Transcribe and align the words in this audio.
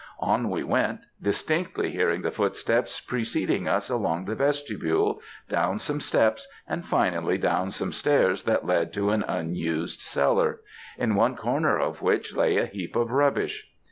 On 0.19 0.49
we 0.49 0.63
went, 0.63 1.01
distinctly 1.21 1.91
hearing 1.91 2.23
the 2.23 2.31
footsteps 2.31 2.99
preceding 2.99 3.67
us 3.67 3.87
along 3.87 4.25
the 4.25 4.33
vestibule, 4.33 5.21
down 5.47 5.77
some 5.77 5.99
steps, 5.99 6.47
and, 6.67 6.83
finally, 6.83 7.37
down 7.37 7.69
some 7.69 7.91
stairs 7.91 8.41
that 8.45 8.65
led 8.65 8.93
to 8.93 9.11
an 9.11 9.21
unused 9.27 10.01
cellar 10.01 10.61
in 10.97 11.13
one 11.13 11.35
corner 11.35 11.77
of 11.77 12.01
which 12.01 12.35
lay 12.35 12.57
a 12.57 12.65
heap 12.65 12.95
of 12.95 13.11
rubbish. 13.11 13.69